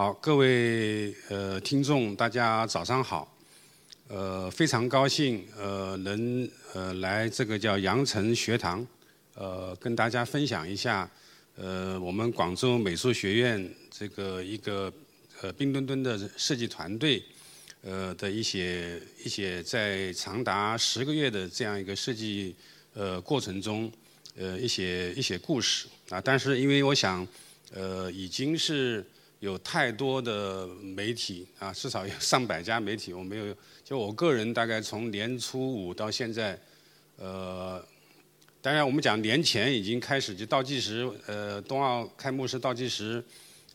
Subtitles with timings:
[0.00, 3.36] 好，各位呃听众，大家早上好。
[4.08, 8.86] 呃，非常高兴呃能呃来这个叫羊城学堂，
[9.34, 11.06] 呃跟大家分享一下
[11.54, 14.90] 呃我们广州美术学院这个一个
[15.42, 17.22] 呃冰墩墩的设计团队
[17.82, 22.56] 呃的一些一些在长达十个月的这样一个设计
[22.94, 23.92] 呃过程中
[24.38, 27.28] 呃一些一些故事啊，但是因为我想
[27.74, 29.04] 呃已经是。
[29.40, 33.12] 有太多的媒体啊，至少有 上百家媒体。
[33.12, 36.58] 我没有，就我个人大概从年初五到现在，
[37.16, 37.82] 呃，
[38.60, 43.24] 当然我们讲年前已经开始就倒计时，呃，冬奥开幕式倒计时，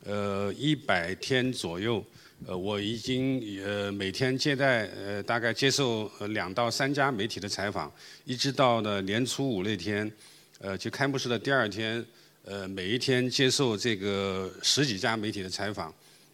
[0.03, 2.05] 呃，一百天左右，
[2.45, 7.91] 呃，我已经呃每天接待呃大概接受两到三家媒体的采访，
[8.23, 10.11] 一直到呢年初五那天，
[10.59, 12.05] 呃，就开幕式的第二天。
[12.47, 15.91] 呃，每一天接受这个十几家媒体的采访，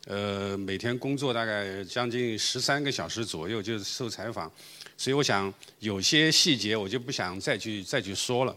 [0.07, 4.51] 呃，每天工作大概将近十三个小时左右，就是受采访。
[4.98, 8.53] 所以我想有些细节我就不想再去再去说了。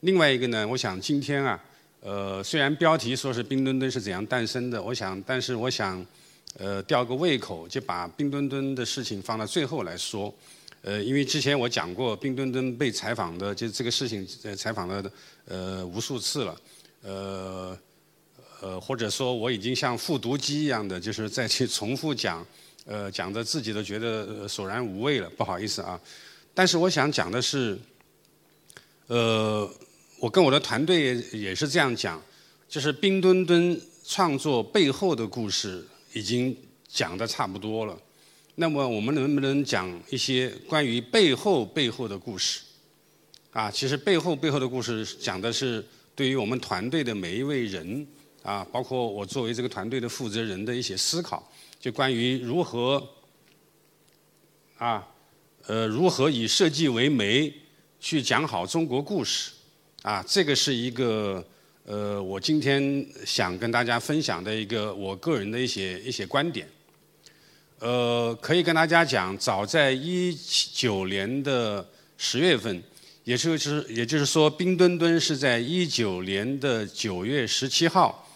[0.00, 1.58] 另外一个呢，我想今天啊，
[2.00, 6.04] 呃，虽然标题说是冰墩墩是怎样诞生的，我想，但是我想，
[6.58, 10.32] 呃，吊个胃口，就把冰墩墩的事情放到最后来说。
[10.82, 15.10] 呃，因为之前我讲过冰墩墩被采访的，就这个事情呃采访了
[15.46, 16.54] 呃无数次了。
[17.02, 17.78] 呃，
[18.60, 22.46] 呃，或者说我已经像复读机一样的，就是再去重复讲，
[22.84, 25.98] 呃，讲的自己都觉得索然无味了，不好意思啊。
[26.52, 27.78] 但是我想讲的是，
[29.06, 29.66] 呃，
[30.18, 32.22] 我跟我的团队也是这样讲，
[32.68, 36.54] 就是冰墩墩创作背后的故事已经
[36.86, 37.98] 讲的差不多了。
[38.56, 42.60] 那么我们能不能讲一些关于背后背后的故事？
[43.52, 45.82] 啊，其实背后背后的故事讲的是。
[46.20, 48.06] 对于我们团队的每一位人
[48.42, 53.02] 啊，包括我作为这个团队的负责人的一些思考，就关于如何
[54.76, 55.08] 啊，
[55.64, 57.50] 呃，如何以设计为媒
[57.98, 59.52] 去讲好中国故事
[60.02, 61.42] 啊，这个是一个
[61.86, 66.68] 呃，我今天想跟大家分享的一个我个人的一些一些观点。
[67.78, 71.88] 呃，可以跟大家讲，早在一九年的
[72.18, 72.82] 十月份。
[73.30, 78.28] 也就是，也就是说，冰墩墩是在一九年的九月十七号，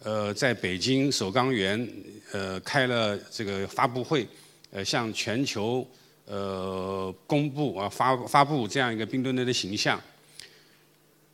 [0.00, 1.88] 呃，在北京首钢园，
[2.32, 4.28] 呃，开了这个发布会，
[4.70, 5.88] 呃，向全球
[6.26, 9.98] 呃公布啊发发布这样一个冰墩墩的形象。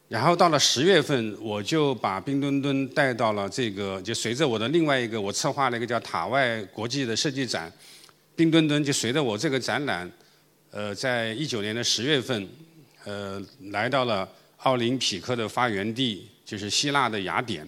[0.07, 7.73] 然后到了十月份，我就把冰墩墩带到了这个，就随着我的另外一个我策划了一个叫塔外国际的设计展，
[8.37, 10.09] 冰墩墩就随着我这个展览，
[10.71, 12.49] 呃，在一九年的十月份。
[13.05, 14.29] 呃，来到了
[14.59, 17.67] 奥林匹克的发源地，就是希腊的雅典。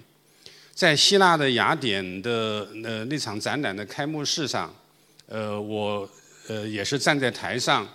[0.75, 4.75] 在希腊的雅典的呃那场展览的开幕式上，
[5.27, 6.09] 呃，我
[6.49, 7.89] 呃也是站在台上，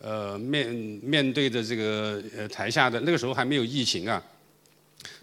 [0.00, 0.68] 呃面
[1.02, 4.22] 面对着这个呃台下的那个时候还没有疫情啊，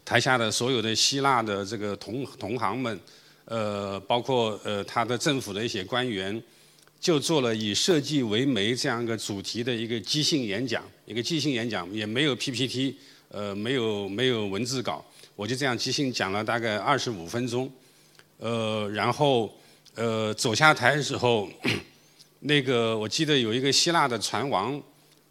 [0.04, 3.00] 台下的所有的希腊的这个同同行们，
[3.46, 6.42] 呃，包括呃他的政府的一些官员。
[7.04, 12.96] 就做了以设计为媒这样一个主题的一个即兴演讲，一个即兴演讲也没有 PPT，
[13.28, 15.04] 呃，没有没有文字稿，
[15.36, 17.70] 我就这样即兴讲了大概二十五分钟，
[18.38, 19.54] 呃，然后
[19.96, 21.50] 呃走下台的时候，
[22.40, 24.82] 那个我记得有一个希腊的船王，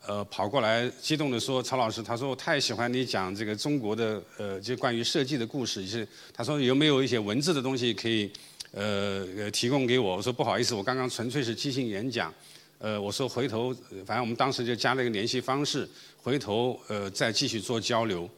[0.06, 8.30] 呃跑过来激动地说：“曹老师，他说我太喜欢你讲这个中国的呃就关于设计的故事，就是他说有没有一些文字的东西可以。”
[8.72, 12.32] 呃，呃，提供给我，我说不好意思，我刚刚纯粹是即兴演讲，
[12.78, 13.72] 呃，我说回头，
[14.06, 15.86] 反正我们当时就加了一个联系方式，
[16.22, 18.28] 回头呃再继续做交流，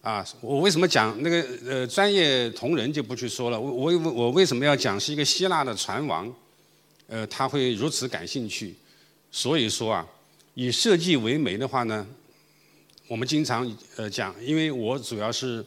[0.00, 6.34] 啊，我为什么讲那个呃专业同仁就不去说了，我我我为什么要讲是一个希腊的船王，
[7.06, 8.74] 呃，他会如此感兴趣，
[9.30, 10.04] 所以说啊，
[10.54, 12.04] 以设计为媒的话呢，
[13.06, 13.64] 我们经常
[13.94, 15.64] 呃讲，因为我主要是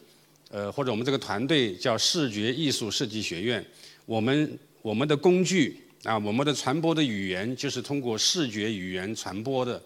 [0.55, 3.63] 呃或者我们这个团队叫视觉艺术设计学院。
[4.05, 9.81] 我们我们的工具啊，我们的传播的语言就是通过视觉语言传播的。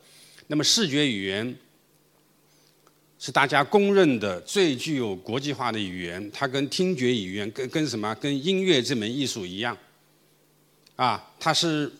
[0.45, 1.57] 那么视觉语言
[3.18, 9.75] 是大家公认的最具有国际化的语言，它跟听觉语言、跟跟什么、跟音乐这门艺术一样，
[10.98, 11.92] 啊，它是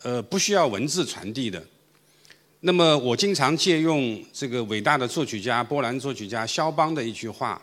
[0.00, 1.62] 呃不需要文字传递的。
[2.60, 7.62] 那么我经常借用这个伟大的作曲家波兰作曲家肖邦的一句话。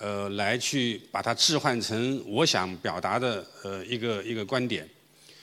[0.00, 4.88] 呃，来去把它置换成我想表达的呃一个一个观点。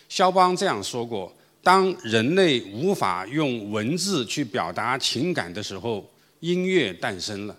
[0.10, 1.32] 肖邦这样说过：
[1.62, 6.10] 当人类无法用文字去表达情感的时候，
[6.40, 7.56] 音乐诞生了。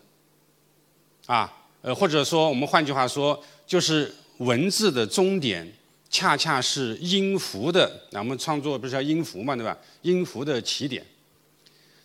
[1.26, 1.52] 啊，
[1.82, 5.70] 呃，或者说我们换句话说，就是文字的终点
[6.10, 9.76] 恰恰是音符的，那我们创作不是叫音符嘛，对吧？
[10.02, 11.04] 音符的起点。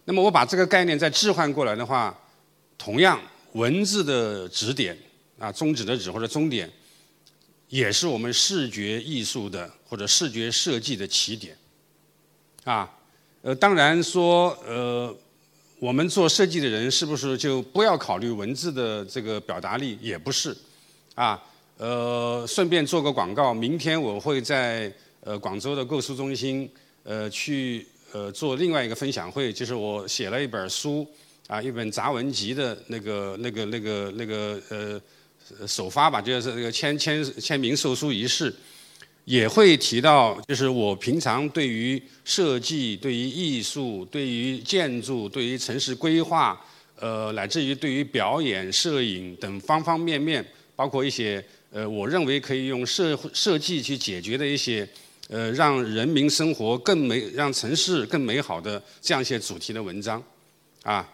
[0.06, 2.16] 那么我把这个概念再置换过来的话，
[2.78, 3.18] 同样
[3.53, 4.97] 文字的指点
[5.39, 6.71] 啊，终止的止或者终点，
[7.69, 11.57] 也是我们视觉艺术的或者视觉设计的起点。
[12.63, 12.89] 啊，
[13.41, 15.15] 呃，当然说呃。
[15.79, 19.97] 我们做设计的人是不是就不要考虑文字的这个表达力？
[20.01, 20.55] 也不是，
[21.13, 21.38] 啊，
[21.75, 24.89] 呃，顺便做个广告，明天我会在
[25.19, 26.71] 呃广州的购书中心
[27.03, 31.05] 呃去呃做另外一个分享会，就是我写了一本书
[31.48, 38.54] 啊，一本杂文集的那个那个那个那个呃首发吧，就是那个签签签名售书仪式。
[39.25, 46.60] 也会提到，就是我平常对于设计、对于艺术、对于建筑、对于城市规划，
[47.00, 51.42] 呃，乃至于对于表演、摄影等方方面面，包括一些
[51.72, 54.86] 呃，我认为可以用设设计去解决的一些，
[55.30, 60.22] 呃，让人民生活更美、让城市更美好的这样一些主题的文章，
[60.84, 61.10] 啊，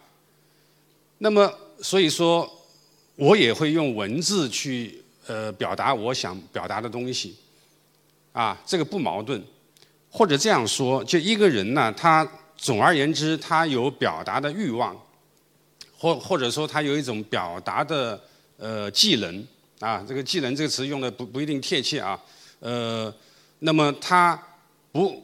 [1.22, 1.52] 那么
[1.82, 2.50] 所以说，
[3.16, 7.36] 我也会用文字去呃表达我想表达的东西。
[8.32, 9.42] 啊，这个不矛盾，
[10.10, 12.26] 或者这样说，就一个人呢，他
[12.56, 14.96] 总而言之，他有表达的欲望，
[15.98, 18.18] 或或者说他有一种表达的
[18.56, 19.46] 呃技能。
[19.80, 22.18] 啊，这个技能这个词用的不不一定贴切啊，
[22.60, 23.12] 呃，
[23.60, 24.40] 那么他
[24.92, 25.22] 不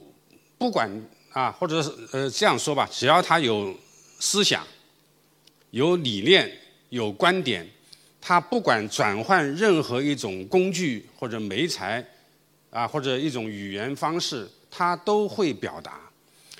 [0.58, 0.90] 不管
[1.32, 3.74] 啊，或者是呃这样说吧，只要他有
[4.18, 4.66] 思想、
[5.70, 6.50] 有理念、
[6.88, 7.66] 有观点，
[8.20, 12.04] 他不管转换任何一种工具或者媒材。
[12.68, 15.98] 啊，或者一种语言方式，他都会表达。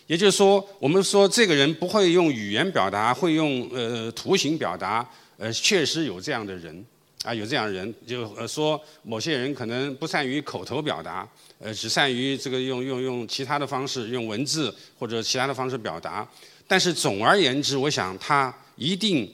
[0.06, 5.06] 也就是说，我们说这个人不会用语言表达，会用呃图形表达。
[5.36, 6.86] 呃，确实有这样的人，
[7.22, 16.26] 啊，有这样的人，就呃说某些人可能不善于口头表达，呃，只善于这个用用用其他的方式，用文字或者其他的方式表达。
[16.66, 19.31] 但是总而言之，我想他一定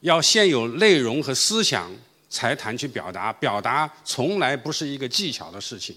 [0.00, 1.90] 要先有内容和思想。
[2.30, 5.96] 才谈去表达，表达从来不是一个技巧的事情。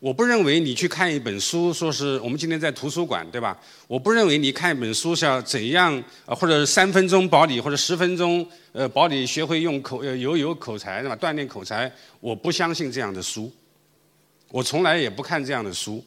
[0.00, 3.56] 我不认为你去看一本书，说是我们今天在图书馆，对吧？
[3.86, 11.14] 我不认为你看一本书是要怎样，或者三分钟保你，或者十分钟呃保你学会用口呃有有口才，对吧？
[11.14, 11.88] 锻炼口才，
[12.18, 13.48] 我不相信这样的书，
[14.50, 16.04] 我从来也不看这样的书。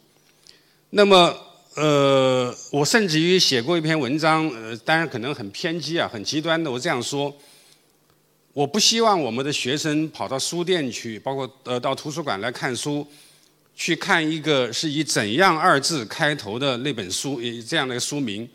[0.90, 1.34] 那么
[1.76, 7.34] 呃，我甚至于写过一篇文章，呃，当然可能很偏激啊，很极端的，我这样说。
[8.54, 13.08] 我不希望我们的学生跑到书店去，包括呃到图书馆来看书，
[13.74, 18.46] 去看一个是以“怎样”二字开头的那本书，以这样的书名，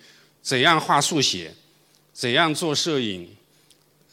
[0.42, 1.50] 怎样画速写，
[2.12, 3.26] 怎样做摄影，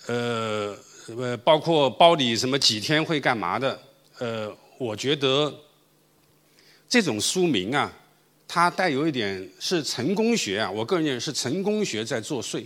[0.08, 0.74] 呃
[1.18, 3.78] 呃，包括包里什么几天会干嘛的，
[4.20, 5.54] 呃，我觉得
[6.88, 7.92] 这种书名啊，
[8.54, 12.64] 它带有一点是成功学啊，我个人认为是成功学在作祟。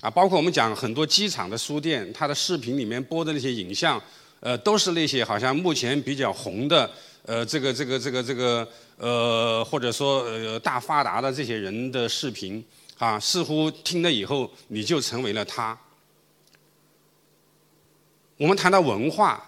[0.00, 4.02] 啊，包括我们讲很多机场的书店，它的视频里面播的那些影像，
[4.40, 6.90] 呃，都是那些好像目前比较红的，
[7.26, 8.66] 呃，这个这个这个这个，
[8.96, 12.64] 呃，或者说呃大发达的这些人的视频，
[12.96, 15.78] 啊，似乎听了以后你就成为了他。
[18.38, 19.44] 我们谈到文化，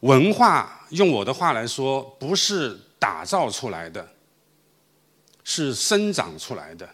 [0.00, 4.06] 文化用我的话来说，不是打造出来的，
[5.48, 6.88] 是生长出来的。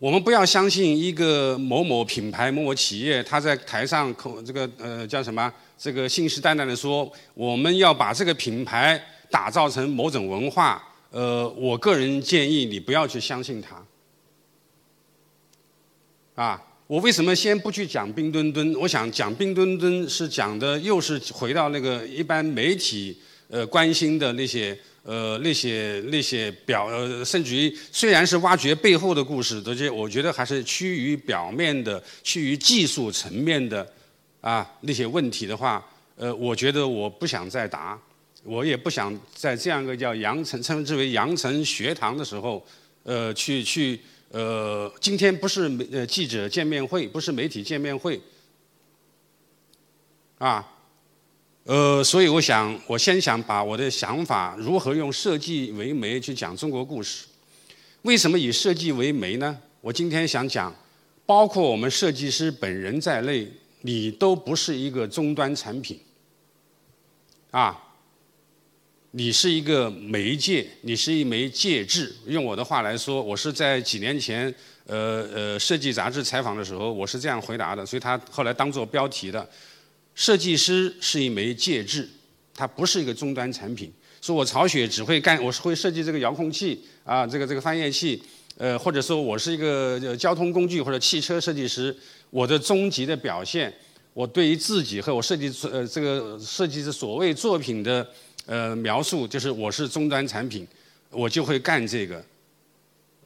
[0.00, 5.50] 我们不要相信一个某某品牌、某某企业，他在台上口这个呃叫什么？
[5.78, 9.00] 这个信誓旦旦的说，我们要把这个品牌
[9.30, 10.82] 打造成某种文化。
[11.10, 13.80] 呃，我个人建议你不要去相信他。
[16.34, 18.74] 啊，我为什么先不去讲冰墩墩？
[18.74, 23.16] 我想讲冰墩墩是讲的又是回到那个一般媒体
[23.52, 24.76] 呃关心的那些。
[25.04, 33.84] 呃，那些那些表呃，甚至于虽然是挖掘背后的故事，这些我觉得还是趋于表面的、趋于技术层面的
[34.40, 38.00] 啊那些问题的话，呃，我觉得我不想再答，
[38.44, 42.64] 我也不想在这样一个叫羊城称之为羊城学堂的时候，
[43.02, 43.98] 呃，去去
[44.30, 48.20] 呃，今天不是媒呃记者见面会，不是媒体见面会，
[50.38, 50.64] 啊。
[51.64, 57.26] 呃，所以我想，我先想把我的想法如何用设计为媒去讲中国故事。
[58.02, 59.56] 为什么以设计为媒呢？
[59.80, 60.74] 我今天想讲，
[61.24, 63.46] 包括我们设计师本人在内，
[63.82, 66.00] 你都不是一个终端产品，
[67.52, 67.80] 啊，
[69.12, 72.12] 你是一个媒介，你是一枚介质。
[72.26, 74.52] 用我的话来说，我是在几年前，
[74.86, 79.48] 呃呃，设计杂志采访的时候，我是这样回答的，所以他后来当做标题的。
[80.14, 82.08] 设计师是一枚介质，
[82.54, 83.92] 它不是一个终端产品。
[84.20, 88.22] 说我曹雪只会干，我是会设计这个遥控器啊，这个这个翻页器，
[88.56, 91.96] 呃，或者说我是一个交通工具或者汽车设计师，
[92.30, 93.72] 我的终极的表现，
[94.14, 98.06] 我对于自己和我设计呃这个设计的所谓作品的
[98.46, 100.64] 呃描述，就是我是终端产品，
[101.10, 102.24] 我就会干这个，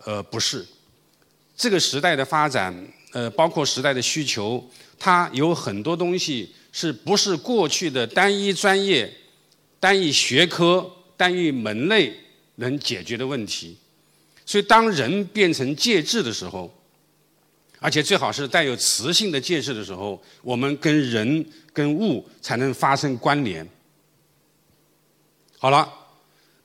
[0.04, 0.64] 呃，不是。
[1.54, 2.74] 这个时代的发展，
[3.12, 4.66] 呃，包括时代的需求，
[4.98, 9.10] 它有很多东西是不是过去的单一专业、
[9.80, 12.12] 单一学科、单一门类
[12.56, 13.74] 能解决的问题。
[14.44, 16.70] 所以，当人变成介质的时候，
[17.78, 21.42] 而且最好是带有磁性的介质的时候，我们跟人、
[21.72, 23.66] 跟物才能发生关联。
[25.56, 25.90] 好了。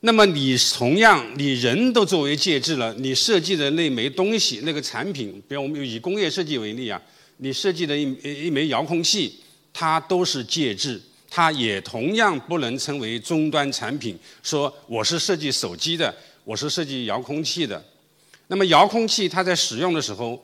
[0.04, 7.00] 那么你同样，你人都作为介质了，你设计的那枚东西、那个产品，比如我们以工业设计为例啊，
[7.36, 9.38] 你设计的一一枚遥控器，
[9.72, 11.00] 它都是介质，
[11.30, 14.18] 它也同样不能称为终端产品。
[14.42, 16.14] 说我是设计手机的，
[16.44, 17.82] 我是设计遥控器的。
[18.48, 20.42] 那么遥控器它在使用的时候，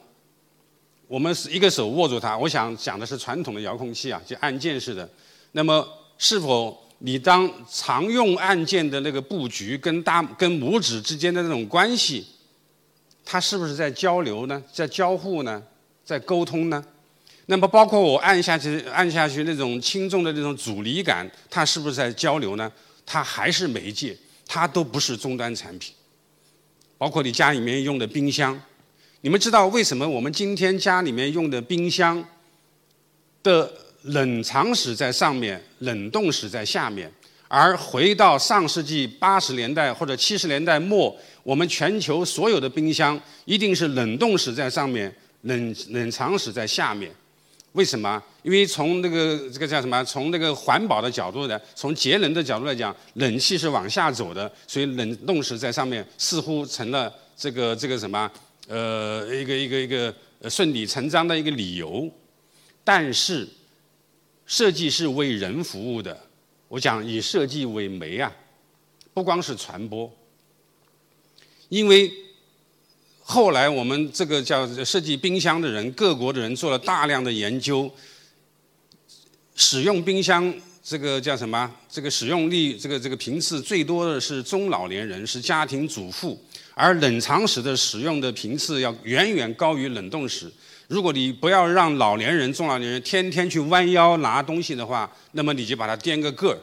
[1.06, 5.08] 我们是一个手握住它，我想讲的是传统的遥控器啊，就按键式的。
[5.52, 5.86] 那么
[6.18, 6.76] 是否？
[7.00, 12.26] 你当常用按键的那个布局跟大跟拇指之间的那种关系，
[13.24, 14.60] 它是不是在交流呢？
[14.72, 15.62] 在交互呢？
[16.04, 16.84] 在沟通呢？
[17.50, 22.70] 那么包括我按下去按下去那种轻重的那种阻力感，它是不是在交流呢？
[23.04, 25.92] 它还是媒介，它都不是终端产品。
[26.96, 28.58] 包括你家里面用的冰箱，
[29.22, 32.24] 你们知道为什么我们今天家里面用的冰箱
[33.42, 33.72] 的？
[34.02, 37.12] 冷藏室在上面，冷冻室在下面。
[37.48, 45.12] 而回到上世纪八十年代或者七十年代末，我们全球所有的冰箱一定是冷冻室在上面，
[45.42, 47.10] 冷冷藏室在下面。
[47.78, 48.20] 为什么？
[48.42, 50.02] 因为从那个这个叫什么？
[50.02, 58.28] 从那个环保的角度来，从节能的角度来讲，冷气是往下走的，所以冷冻室在上面似乎成了这个这个什么？
[58.66, 60.12] 呃，一个一个一个
[60.50, 62.10] 顺理成章的一个理由。
[62.82, 63.48] 但是。
[64.50, 66.18] 设计是为人服务的，
[66.68, 68.34] 我讲以设计为媒啊，
[69.12, 70.10] 不光是传播。
[71.68, 72.10] 因为
[73.30, 77.90] 后来我们这个叫设计冰箱的人，各国的人做了大量的研究，
[79.54, 81.70] 使用冰箱这个叫什么？
[81.90, 86.42] 这个使用率这个这个频次最多的是中老年人，是家庭主妇，
[86.72, 90.50] 而冷藏室的使用的频次要远远高于冷冻室。
[90.86, 96.58] 如果你不要让老年人、中老年人天天去弯腰拿东西的话，那么你就把它颠个个儿。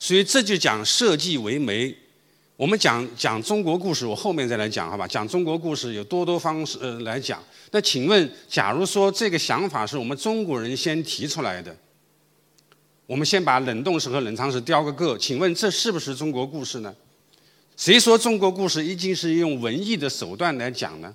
[0.00, 1.94] 所以这就讲设计为媒。
[2.58, 5.06] 我们讲讲中国故事，我后面再来讲，好吧？
[5.06, 7.40] 讲中国故事有多多方式呃来讲。
[7.70, 11.76] 那请问，假如说这个想法是我们中国人先提出来的，
[13.06, 16.92] 我们先把冷冻室和冷藏室雕个个，请问这是不是中国故事呢？
[17.76, 21.14] 谁说中国故事一定是用文艺的手段来讲呢？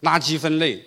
[0.00, 0.84] 垃圾分类，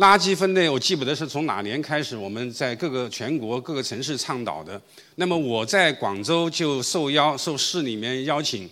[0.00, 4.80] 垃圾分类，我记不得是从哪年开始，我们在各个全国各个城市倡导的。
[5.16, 8.66] 那么我在广州就受邀受市里面邀请，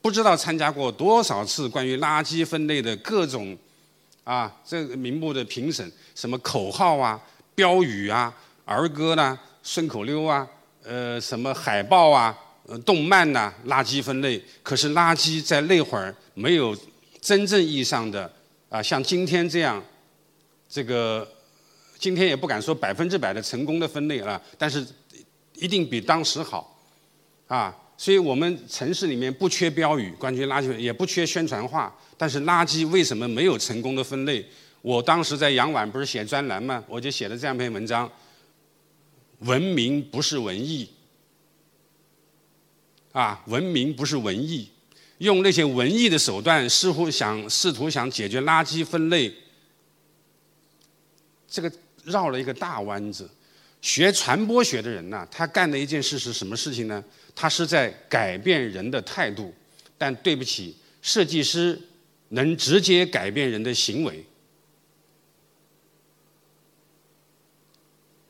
[0.00, 3.54] 不知道参加过多少次关于垃圾分类的各种
[4.24, 7.20] 啊这个名目的评审，什么口号啊、
[7.54, 8.34] 标语啊、
[8.64, 10.48] 儿歌啦、顺口溜啊、
[10.82, 12.34] 呃什么海报啊、
[12.86, 14.42] 动漫呐，垃圾分类。
[14.62, 16.74] 可是垃圾在那会儿没有
[17.20, 18.32] 真正意义上的。
[18.70, 19.82] 啊，像今天这样，
[20.70, 21.28] 这个
[21.98, 24.86] 今天也不敢说百分之百的成功的分类了，但是
[25.56, 26.80] 一定比当时好，
[27.48, 34.46] 啊，所以我们城市里面不缺标语，关于垃圾也不缺宣传画，但是垃圾为什么没有成功的分类？
[34.80, 38.10] 我当时在杨晚不是写专栏嘛，我就写了这样一篇文章：
[39.40, 40.88] 文明不是文艺，
[43.12, 44.70] 啊，文明不是文艺。
[45.18, 49.30] 用那些文艺的手段，似乎想试图想解决垃圾分类，
[51.50, 51.70] 这个
[52.04, 53.28] 绕了一个大弯子。
[53.82, 57.02] 学传播学的人呢，他干的一件事是什么事情呢？
[57.34, 59.52] 他是在改变人的态度。
[59.98, 61.78] 但对不起，设计师
[62.28, 64.24] 能直接改变人的行为。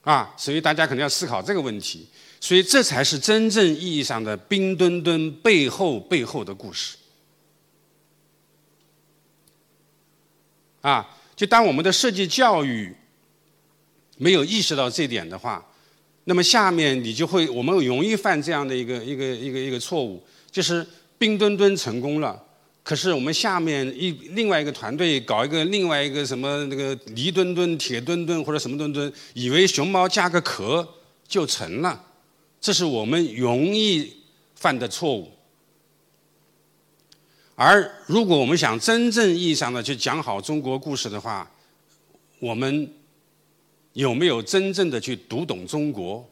[0.03, 2.09] 啊，所以大家肯定要思考这个问题。
[2.41, 6.97] 所以这才是真正意义上的冰墩墩背后背后的故事。
[10.81, 12.97] 啊，就当我们的设计教育
[14.23, 15.65] 没有意识到这点的话，
[16.25, 20.87] 那么下面你就会我们容易犯这样的一个一个一个一个错误，就是
[21.17, 22.39] 冰墩墩成功了，
[22.83, 30.87] 可是我们下面一另外一个团队搞一个另外一个什么那个泥墩墩、铁墩墩或者什么墩墩，以为熊猫加个壳
[31.27, 32.05] 就成了，
[32.61, 34.13] 这是我们容易
[34.55, 35.33] 犯的错误。
[37.55, 41.51] 而如果我们想真正意义上的去讲好中国故事的话，
[42.39, 42.93] 我们
[43.93, 46.29] 有没有真正的去读懂中国？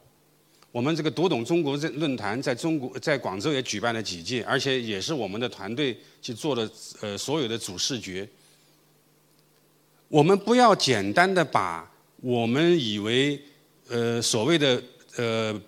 [0.71, 6.69] 我们这个读懂中国这论坛在中国在广州也举办了几届，而且也是我们的团队去做的
[7.01, 8.27] 呃所有的主视觉。
[10.07, 11.89] 我们不要简单的把
[12.21, 13.39] 我们以为
[13.89, 14.81] 呃所谓的
[15.15, 15.61] 呃。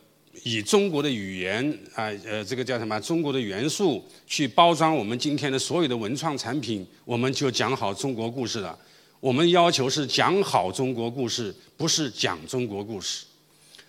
[0.43, 2.99] 以中国的语言啊，呃，这个叫什么？
[3.01, 8.75] 中国的元素去包装我们今天的所有的文创产品，我们就讲好中国故事了。
[9.21, 13.23] 我们要求是讲好中国故事，不是讲中国故事。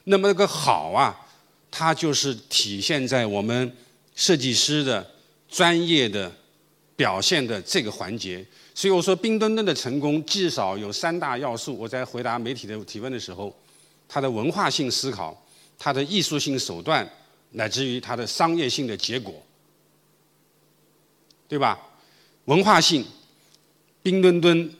[0.04, 1.18] 那么这个好啊，
[1.70, 3.76] 它就是体现在我们
[4.14, 5.04] 设计师的
[5.48, 6.30] 专业的
[6.94, 8.46] 表现的这个环节。
[8.74, 11.76] 所以我说，冰墩墩的成功至少有三大要素。
[11.76, 13.52] 我在回答媒体的提问的时候，
[14.06, 15.36] 它的文化性思考。
[15.78, 17.10] 它的艺术性手段，
[17.50, 19.34] 乃至于它的商业性的结果，
[21.48, 21.76] 对吧？
[22.44, 23.04] 文化性，
[24.00, 24.72] 冰墩墩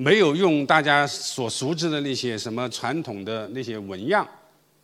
[0.00, 4.26] 没有用大家所熟知的那些什么传统的那些纹样，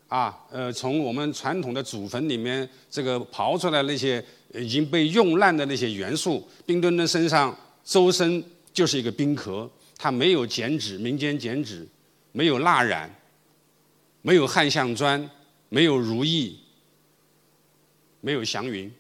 [0.08, 8.44] 啊，呃，从我们传统的祖坟里面这个刨出来那些已经被用烂的那些元素，冰墩墩身上周身
[8.74, 11.88] 就是一个冰壳，它没有剪纸，民间剪纸，
[12.32, 13.10] 没有蜡染。
[14.20, 15.30] 没有汉象砖，
[15.68, 16.58] 没有如意，
[18.20, 18.92] 没有祥云，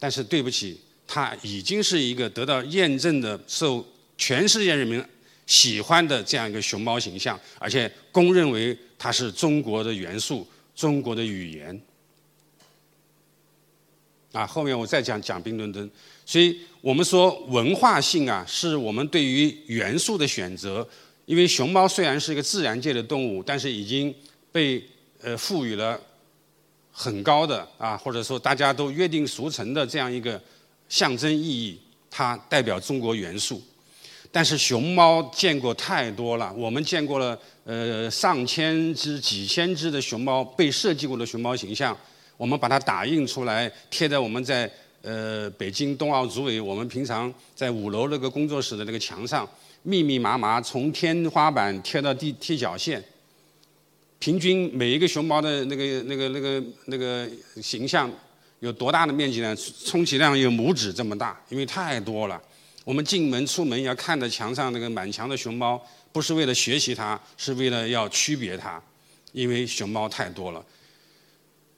[0.00, 5.04] 但是对不起，它已经是一个得到验证的、受全世界人民
[5.46, 11.80] 喜欢的这样一个熊猫形象，而且公认为它是中国的元素、中国的语言。
[14.32, 15.90] 啊，后面我再讲讲冰墩墩。
[16.26, 20.86] 所以我们说文化性啊，是我们对于元素的选择。
[21.24, 24.14] 因为熊猫虽然是一个自然界的动物，但是已经
[24.52, 24.80] 被
[25.22, 26.00] 呃赋予了
[26.92, 30.40] 很高的啊，或者说大家都约定俗成的这样一个
[30.88, 33.60] 象征意义，它代表中国元素。
[34.36, 41.96] 但是熊猫见过太多了，我们见过了呃上千只、几千只的熊猫被设计过的熊猫形象，
[42.36, 44.70] 我们把它打印出来，贴在我们在
[45.00, 49.48] 呃北京冬奥组委我们平常在五楼那个工作室的那个墙上。
[49.84, 53.02] 密密麻麻，从天花板贴到地踢脚线，
[54.18, 57.26] 平均每一个熊猫的那个、那个、那个、那个
[57.62, 58.10] 形象
[58.60, 59.56] 有多大的面积呢？
[59.86, 62.38] 充其量有拇指这么大，因为太多了。
[62.86, 68.80] 我们进门出门要看着墙上那个满墙的熊猫，不是为了学习它，是为了要区别它，
[69.32, 70.64] 因为熊猫太多了。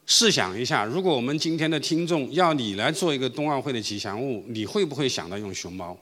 [0.05, 5.97] 试想一下，如果我们今天的听众要你来做一个冬奥会的吉祥物，你会不会想到用熊猫？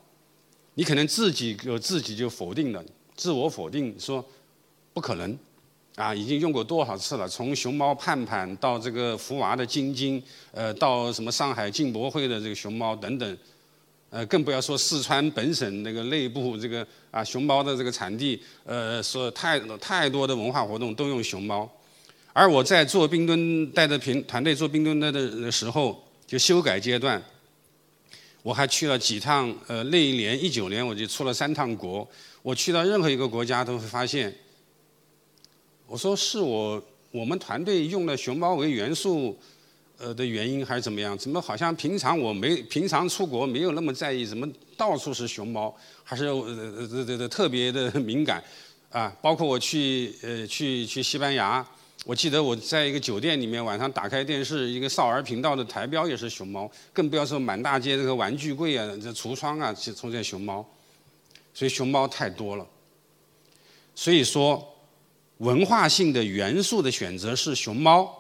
[0.75, 4.25] 你可能自己有自己就否定了，自我否定说
[4.93, 5.39] 不可能，
[5.95, 7.29] 啊，已经用过多少次了？
[7.29, 13.39] 从熊猫盼盼到这个福娃的晶晶，呃，到什么上海进博会的这个熊猫等等，
[14.17, 21.71] 呃，更不要说四川本省那个内部这个啊熊猫的这个产地，呃，说太太多的文化活动都用熊猫，
[22.33, 27.23] 而我在做冰墩带着平团队做冰墩的的时候，就修改阶段。
[28.43, 32.09] 我还去了几趟，呃，那一年一九年我就出了三趟国。
[32.41, 34.35] 我去到任何一个国家都会发现，
[35.87, 39.39] 我说是我我们团队用了熊猫为元素，
[39.99, 41.17] 呃的原因还是怎么样？
[41.17, 48.43] 怎么好像平常我没平常出国没有那么在意，怎么到处是熊猫，还是呃这这这特别的 敏感
[48.91, 49.15] 啊？
[49.21, 51.67] 包括我去呃去去西班牙。
[52.05, 60.65] 我记得我在一个酒店里面，晚上打开电视，一个少儿频道的台标也是熊猫，更不要说满大街这个玩具柜啊、这橱窗啊，就出现熊猫，
[61.53, 62.65] 所以熊猫太多了。
[63.97, 64.65] 所以说，
[65.39, 68.16] 文化性的元素的选择是熊猫，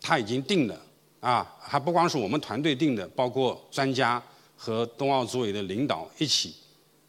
[0.00, 0.80] 它已经定了
[1.20, 4.22] 啊，还不光是我们团队定的，包括专家
[4.56, 6.54] 和冬奥组委的领导一起，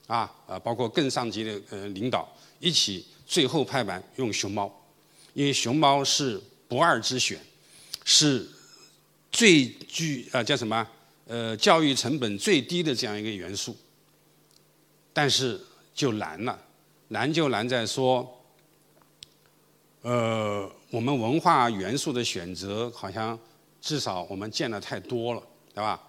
[0.08, 2.28] 啊啊，包括更上级的呃领导
[2.60, 4.73] 一起，最后拍板用熊猫。
[5.34, 7.39] 因为熊猫是不二之选，
[8.04, 8.45] 是
[9.32, 10.86] 最具啊叫什么
[11.28, 13.78] 呃教育成本最低的这样一个元素，
[15.13, 15.62] 但是
[15.93, 16.60] 就难了，
[17.10, 18.38] 难就难在说，
[20.02, 23.38] 呃我们文化元素的选择好像
[23.82, 26.02] 至少我们见的太多了，对吧？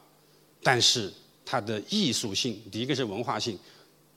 [0.62, 1.12] 但是
[1.44, 3.58] 它的艺术性，第一个是文化性，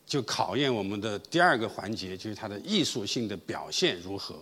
[0.05, 4.35] 就考验我们的第二个环节，就是它的艺术性的表现如何。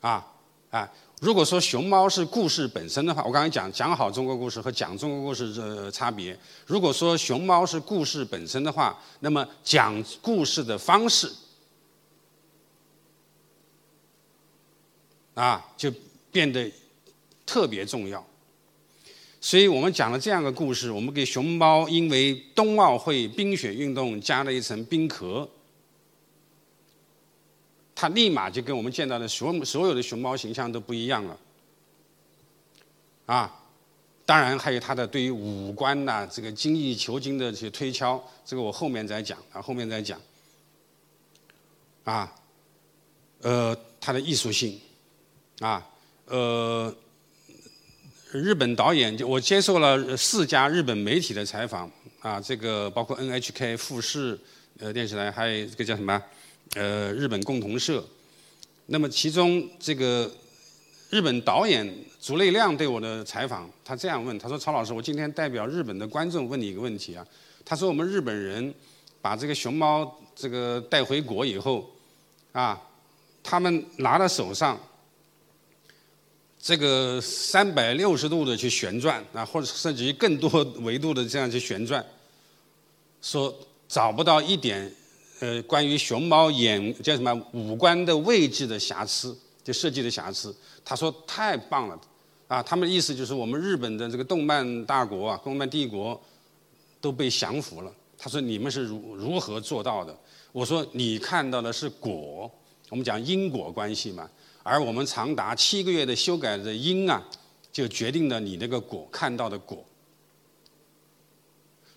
[0.00, 0.26] 啊，
[0.70, 6.38] 啊，如果说熊猫是故事本身的话，我刚才讲讲好中国故事和讲中国故事的差别。
[6.66, 11.32] 如果说熊猫是故事本身的话，那么讲故事的方式
[15.36, 15.92] 啊，就
[16.32, 16.68] 变得
[17.46, 18.26] 特别重要。
[19.40, 25.48] 所以我们讲了这样个故事，我们给熊猫因为冬奥会冰雪运动加了一层冰壳。
[27.98, 31.38] 它立马就跟我们见到的所所有的熊猫形象都不一样了，
[33.24, 33.64] 啊，
[34.26, 40.20] 当然还有它的对于五官呐，这个精益求精的这些推敲，这个我后面再讲啊，后面再讲，
[42.04, 42.34] 啊，
[43.40, 44.78] 呃，它的艺术性，
[45.60, 45.86] 啊，
[46.26, 46.94] 呃，
[48.32, 51.90] 日本导演就我接受了四家日本媒体的采访，
[52.20, 54.38] 啊，这个包括 NHK 富士
[54.78, 56.22] 呃电视台，还有这个叫什么？
[56.74, 58.04] 呃，日本共同社，
[58.86, 60.30] 那么其中这个
[61.08, 61.90] 日本导演
[62.20, 67.24] 竹内亮对我的采访，他这样问，他说：“曹老师，我今天代表日本的观众问你一个问题啊。”
[67.64, 68.74] 他说：“我们日本人
[69.22, 71.88] 把这个熊猫这个带回国以后，
[72.50, 72.82] 啊，
[73.44, 74.78] 他们拿到手上，
[76.66, 82.04] 这个三百六十度的去旋转啊，或者甚至于更多维度的这样去旋转，
[83.22, 84.92] 说找不到一点。”
[85.38, 90.52] 呃，关于熊猫眼叫什么五官的位置的瑕疵，就设计的瑕疵，
[90.82, 92.00] 他说太棒了，
[92.48, 96.20] 啊，他们的意思就是我们日本的这个动漫大国啊，动漫帝国
[97.00, 97.92] 都被降服了。
[98.18, 100.18] 他说你们是如如何做到的？
[100.52, 102.50] 我说你看到的是果，
[102.88, 104.28] 我们讲因果关系嘛，
[104.68, 107.22] 而我们长达七个月的修改的因啊，
[107.72, 109.84] 就决定了你那个果看到的果。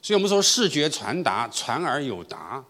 [0.04, 2.64] 所以我们说视觉传达，传而有达。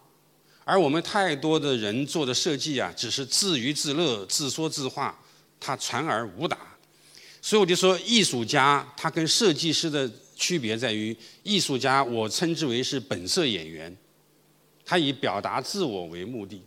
[0.64, 5.20] 而我们太多的人做的设计啊，只是自娱自乐、自说自话，
[5.60, 6.58] 它传而无达。
[7.42, 13.96] 所以我就说，艺术家他跟设计师的区别在于，艺术家我称之为是本色演员，
[14.86, 16.62] 他以表达自我为目的；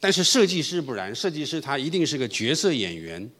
[0.00, 3.30] 但是设计师不然，设计师他一定是个角色演员。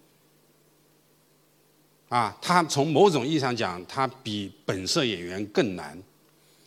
[2.09, 6.01] 啊，他从某种意义上讲，他比本色演员更难。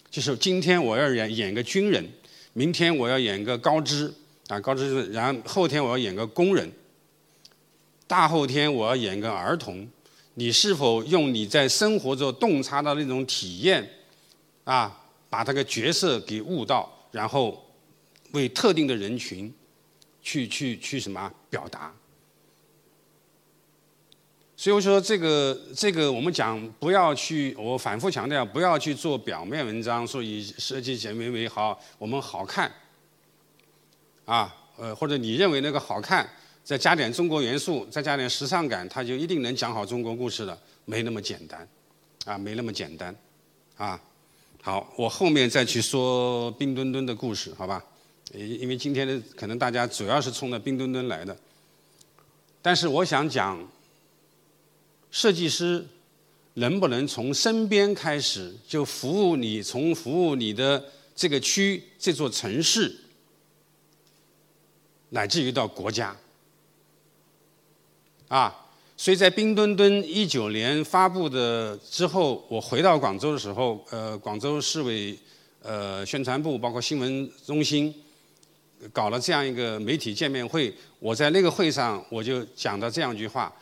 [0.09, 2.05] 就是今天我要演演个军人。
[2.55, 4.13] 明天我要演个高知，
[4.47, 6.71] 啊，高知，然后后天我要演个工人，
[8.05, 9.89] 大后天我要演个儿童，
[10.35, 13.89] 你是否用你在生活中洞察到那种体验，
[14.65, 14.95] 啊，
[15.31, 17.59] 把这个角色给悟到，然后
[18.33, 19.51] 为特定的人群，
[20.23, 21.93] 去去去什么表达？
[24.55, 32.71] 所以我说这个这个我们讲不要去，我反复强调不要去做表面文章，说以设计简为为好，我们好看，
[34.23, 36.29] 啊，呃，或者你认为那个好看，
[36.63, 40.57] 再加点中国元素，再加点时尚感，它就一定能讲好中国故事了？
[40.85, 41.67] 没那么简单，
[42.23, 43.13] 啊，没那么简单，
[43.75, 43.99] 啊，
[44.61, 47.83] 好，我后面再去说冰墩墩的故事，好吧？
[48.33, 51.37] 因为今天的可能大家主要是冲着冰墩墩来的，
[52.61, 53.67] 但是我想讲。
[55.15, 55.85] 设计师
[56.55, 60.83] 能不能从身边开始就服务你，从服务你的
[61.15, 62.91] 这个区、这座城市，
[65.09, 66.17] 乃至于到国家？
[68.27, 68.65] 啊，
[68.97, 75.15] 所以在冰墩墩一九年发布的之后，我回到广州的时候，呃，广州市委
[75.61, 77.93] 呃宣传部包括新闻中心
[78.91, 83.53] 搞了这样一个媒体见面会，我在那个会上我就讲到这样一句话。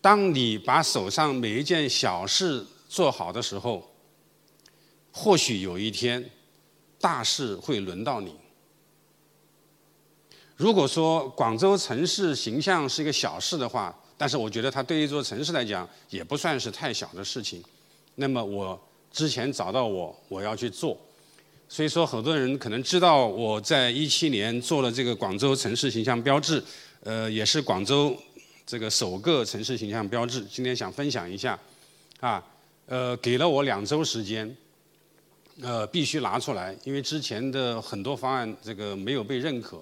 [0.00, 3.86] 当你把手上每一件小事做好的时候，
[5.12, 6.30] 或许有一天，
[6.98, 8.34] 大事会轮到你。
[10.56, 17.62] 如果说广州城市形象是一个小事的话，但是我觉得它对一座城市来讲也不算是太小的事情。
[18.14, 18.78] 那么我
[19.12, 20.96] 之前找到我，我要去做。
[21.72, 26.60] 所以说，很多人可能知道我在一七年做了这个广州城市形象标志，
[27.04, 28.14] 呃，也是广州。
[28.66, 31.56] 这个首个城市形象标志，今天想分享一下，
[32.18, 32.44] 啊，
[32.86, 34.56] 呃，给了我两周时间，
[35.60, 39.80] 呃，必须拿出来，因为之前的很多方案这个没有被认可，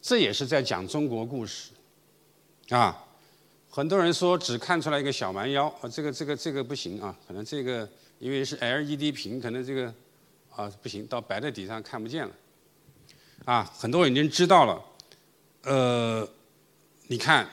[0.00, 1.70] 这也是在讲中国故事，
[2.68, 3.04] 啊，
[3.68, 9.92] 很多人说只看出来一个小蛮腰，啊，这个这个这个不行啊，可能这个因为是 LED 屏，可能这个
[10.54, 12.32] 啊不行，到白的底上看不见了，
[13.44, 14.82] 啊，很多人已经知道了，
[15.62, 16.28] 呃。
[17.06, 17.46] 你看，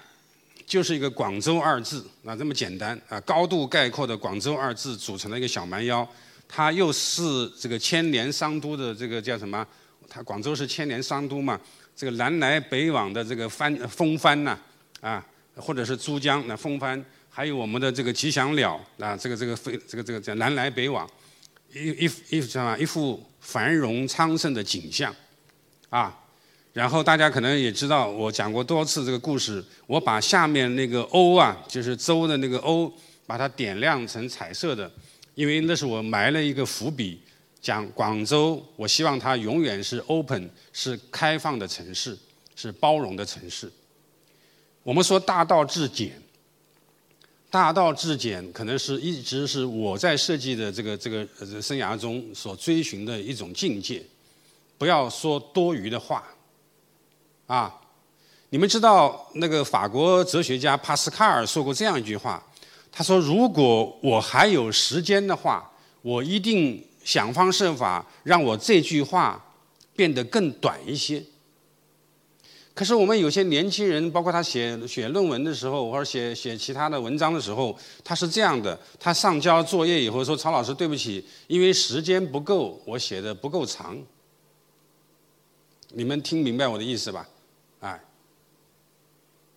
[0.66, 6.08] 就是一个“广州”二字，啊，这么简单啊，高度概括的“广州”二字组成了一个小蛮腰，
[6.48, 9.68] 它又是这个千年商都的这个叫什么？
[10.08, 11.60] 它广州是千年商都嘛，
[11.94, 14.58] 这个南来北往的这个帆风帆呐，
[15.02, 21.10] 啊，或者是珠江那风帆，还有我们的这个吉祥鸟啊，这个这个飞这个这个叫南来北往，
[21.74, 25.16] 一一一什么一幅繁荣昌盛的景象，
[25.90, 26.20] 啊，
[26.74, 32.92] 然后大家可能也知道，我讲过多次这个故事，我把下面那个鸥啊，就是周的那个鸥，
[33.26, 34.92] 把它点亮成彩色的，
[35.34, 37.22] 因为那是我埋了一个伏笔。
[37.62, 42.18] 讲广州，我希望它永远是 open，是开放的城市，
[42.56, 43.72] 是包容的城市。
[44.82, 46.20] 我们说大道至简，
[47.52, 51.28] 大道至简可能是一直是我在设计的这个这个
[51.62, 54.02] 生涯中所追寻的一种境界。
[54.80, 56.24] 不要说多余的话，
[57.46, 57.80] 啊，
[58.50, 62.44] 你们知道那个法国哲学家帕斯卡尔说过这样一句话，
[62.92, 69.44] 他说：“如果我还有时间的话，我一定。”想方设法让我这句话
[69.96, 71.20] 变得更短一些。
[72.74, 83.98] 可是我们有些年轻人，包括他写写论文的时候，或者写写其他的文章的时候，他是这样的：他上交作业以后说：“曹老师，对不起，因为时间不够，我写的不够长。”
[85.94, 87.28] 你们听明白我的意思吧？
[87.82, 88.02] 哎，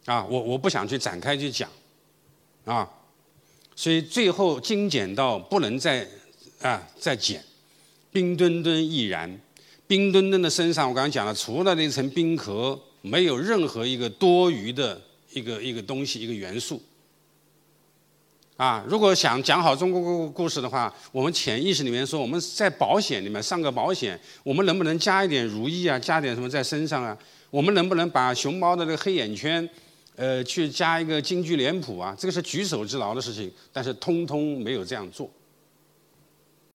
[0.07, 1.71] 啊，我我不想去展开去讲，
[2.65, 2.91] 啊，
[3.77, 6.07] 所以最后精简到不能再。
[6.63, 7.45] 啊，再减，
[8.11, 9.39] 冰墩墩亦然。
[9.87, 14.99] 冰墩墩的身上，我刚刚讲了，除了那层冰壳，没有任何一个多余的
[15.35, 16.81] 一个一个东西，一个元素。
[18.57, 27.17] 啊，如果想讲好中国故故事的话，我们潜意识里面说，我们在保险里面上个保险，我们能不能加一点如意啊，加点什么在身上啊？
[27.51, 29.69] 我们能不能把熊猫的这个黑眼圈，
[30.17, 32.17] 呃，去加一个京剧脸谱啊？
[32.19, 35.31] 这个是举手之劳的事情，但是通通没有这样做。